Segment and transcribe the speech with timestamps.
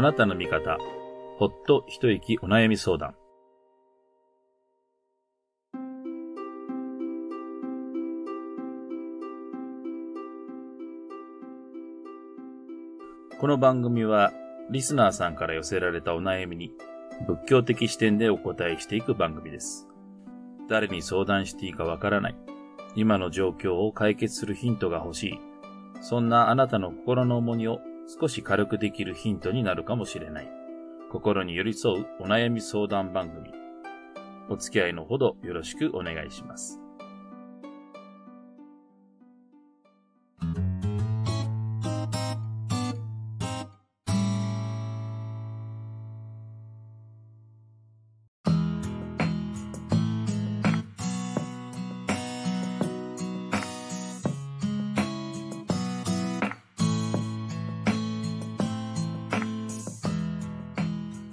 [0.00, 0.78] あなたの味方、
[1.36, 3.14] ほっと一息お悩み相談。
[13.38, 14.32] この番組は、
[14.70, 16.72] リスナーさんから寄せられたお悩みに、
[17.26, 19.86] 仏教的視点でお答えしていく番組です。
[20.70, 22.36] 誰に相談していいかわからない。
[22.96, 25.40] 今の状況を解決するヒントが欲しい。
[26.00, 27.80] そんなあなたの心の重荷を
[28.18, 30.50] 少し軽くできるヒントになるかもしれない。
[31.12, 33.52] 心に寄り添うお悩み相談番組。
[34.48, 36.80] お付き合いのほどよろしくお願いします。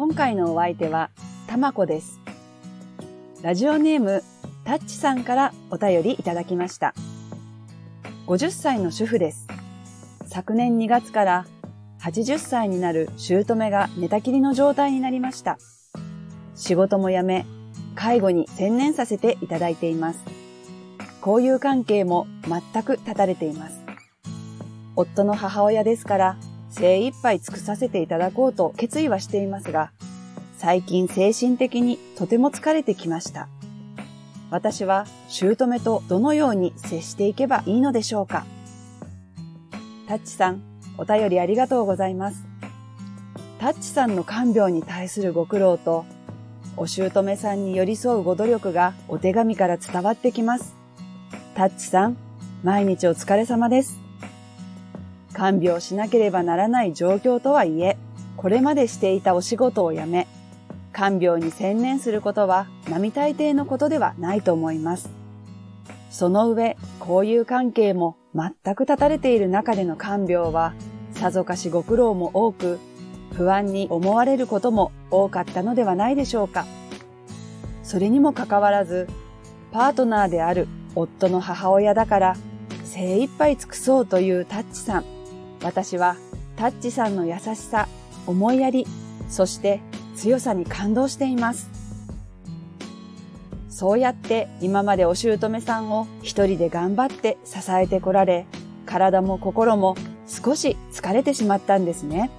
[0.00, 1.10] 今回のお相手は、
[1.46, 2.20] たまこです。
[3.42, 4.22] ラジオネーム、
[4.64, 6.94] タッチさんからお便りいただきました。
[8.26, 9.46] 50歳の主婦です。
[10.24, 11.46] 昨年2月から
[12.00, 15.58] 80歳になる姑が寝たきりの状態になりました。
[16.54, 17.44] 仕事も辞め、
[17.94, 20.20] 介護に専念させていただいています。
[21.20, 23.82] 交友関係も全く断たれています。
[24.96, 26.36] 夫の母親ですから
[26.70, 29.92] 精一杯尽くさせていただこうと決意はしていますが、
[30.56, 33.48] 最近精神的にとても疲れてきました。
[34.50, 38.44] 私は姑とどのように接していけばいいのでしょうか
[40.08, 40.62] タッチさん、
[40.98, 42.44] お便りありがとうございます。
[43.60, 46.04] タッチさんの看病に対するご苦労と、
[46.76, 50.74] お姑さんに寄り添うご努力がお手紙から伝わってきます。
[51.54, 52.16] タッチさん、
[52.62, 54.09] 毎日お疲れ様です。
[55.40, 57.96] 看病しなければならない状況とはいえ、
[58.36, 60.26] これまでしていたお仕事を辞め、
[60.92, 65.08] 看病に専念することは並大抵のことではないと思います。
[66.10, 70.74] その上、交友関係も全く立たれている中での看病は、
[71.14, 72.78] さぞかしご苦労も多く、
[73.32, 76.66] 不安に思われることも多かったのではないでしょうか。
[77.82, 79.08] それにもかかわらず、
[79.72, 82.36] パートナーである夫の母親だから
[82.84, 85.19] 精一杯尽くそうというタッチさん。
[85.62, 86.16] 私は
[86.56, 87.88] タッチさんの優しさ、
[88.26, 88.86] 思いやり、
[89.28, 89.80] そして
[90.16, 91.70] 強さに感動しています。
[93.68, 98.46] そうやって今までお姑さんを一人で頑張って支えてこられ、
[98.84, 102.30] 体も心も少し疲れてしまったんですね。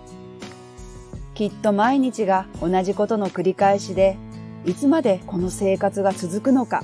[1.33, 4.17] きっと毎日が同じことの繰り返しで、
[4.65, 6.83] いつまでこの生活が続くのか、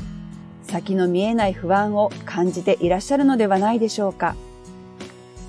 [0.64, 4.36] 先の見えない不安を感じていらっしゃるのではないでしょうか。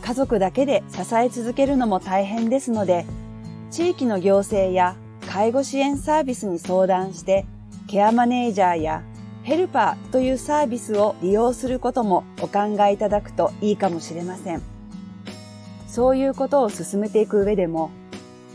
[0.09, 3.05] 家族だけで支え続けるのも大変ですので、
[3.71, 4.97] 地域の行政や
[5.31, 7.45] 介護支援サービスに相談して、
[7.89, 9.03] ケアマネージャーや
[9.43, 14.63] ヘルパーというサービスを利用することもお考えいただくといいかもしれません。
[15.87, 17.91] そういうことを進めていく上でも、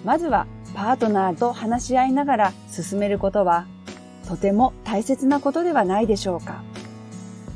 [0.03, 3.67] まずはパートナーと話し合いながら進めることは、
[4.27, 6.63] とても大切なことではないでしょうか。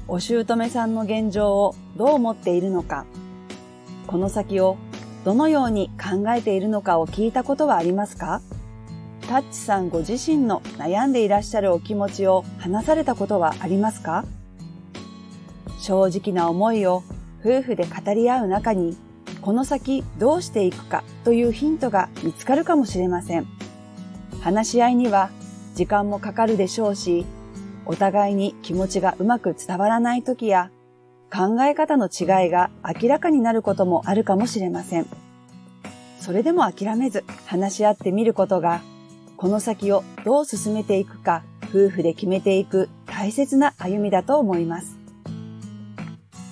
[0.07, 3.07] お姑さんの現状をどう思っているのか、
[4.07, 4.77] この先を
[5.25, 8.41] どのように考えているのかを聞いたことはありますか？
[9.27, 14.23] タッチさんご自身の悩んでいらっしゃるお気持ちを話されたことはありますか？
[15.81, 17.03] 正直な思いを
[17.41, 18.97] 夫婦で語り合う中に
[19.41, 23.45] この先どうしていくかというヒントが見つかるかもしれません。
[24.41, 25.29] 話し合いには
[25.75, 27.25] 時間もかかるでしょうし、
[27.85, 30.71] お互いに気持ちがうまく伝わらない時や
[31.31, 35.07] 考え方の違いが明らかになることもあるかもしれません。
[36.19, 38.81] それでも諦めず話し合ってみることが、
[39.37, 44.97] この先をどう進めていくか夫婦で決めていく大切な歩みだと思います。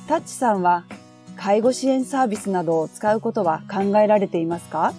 [0.08, 0.86] タッチさんは
[1.36, 4.94] 介護支援サービスなどを使うことは考えられていますか？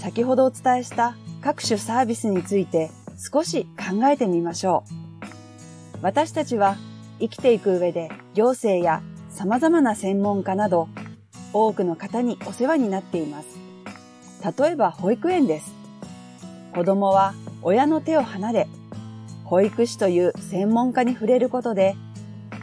[0.00, 5.98] 先ほどお伝えした各種サービスについて少し考えてみましょう。
[6.02, 6.76] 私たちは
[7.20, 10.88] 生きていく上で行政や様々な専門家など
[11.52, 13.58] 多くの方にお世話になっています。
[14.58, 15.74] 例えば保育園です。
[16.74, 18.68] 子供は親の手を離れ、
[19.44, 21.96] 保育士という専門家に触れることで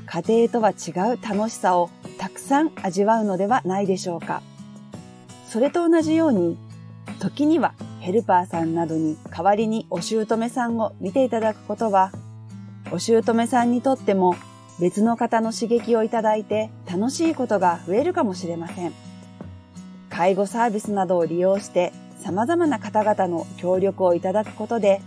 [0.06, 4.42] 家庭とは違う楽しさをたくさん味わうのではないでしょうか。
[5.48, 6.58] それと同じように、
[7.20, 12.12] 時にはヘルパーさんなどに代わりにお姑さんを見ていただくことは
[12.92, 14.36] お姑さんにとっても
[14.80, 18.94] 別の方の刺激をいただいて楽しいことが増えるかもしれません。
[20.10, 25.02] 介護サービスなどを利用して様々な方々の協力をいただくことで、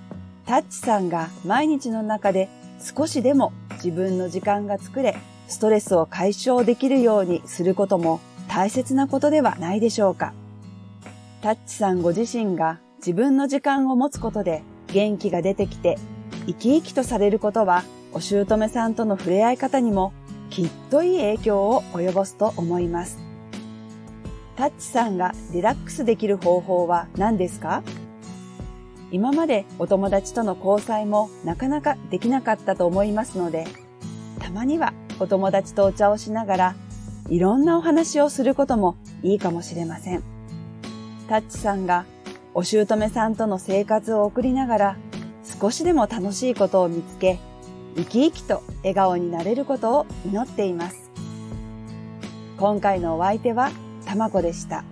[0.47, 2.49] タッチさんが毎日の中で
[2.81, 5.17] 少しでも自分の時間が作れ、
[5.47, 10.33] ストレスを解消できるようにすることも大切なことではないでしょうか。
[11.43, 15.99] タッチさんご自身が自分の時間を持つことで元気が出てきて
[16.49, 17.85] 生き生きとされることは
[18.15, 20.15] お姑さんとの触れ合い方にも
[20.49, 23.19] きっといい影響を及ぼすと思います。
[24.57, 27.83] タッチさんがリラックスできる方法は何ですか？
[29.11, 33.67] 今までお友達との交際もなかなかできなかったと思いますので、
[34.39, 36.75] たまにはお友達とお茶をしながら
[37.29, 40.23] いろんなお話をすることもいいかもしれません。
[41.29, 42.07] タッチさんが
[42.55, 44.97] お姑さんとの生活を送りながら
[45.61, 47.39] 少しでも楽しいことを見つけ、
[47.97, 51.11] 生き生きと笑顔になれることを祈っています。
[52.59, 53.71] 今回のお相手は
[54.05, 54.85] たまこでした。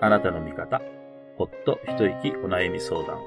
[0.00, 0.82] あなたの味方、
[1.38, 3.18] ほっと一息お悩み相談。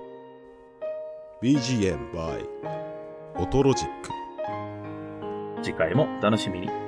[1.41, 2.45] BGM by
[3.37, 4.09] オトロジック。
[5.63, 6.84] 次回もお楽しみに。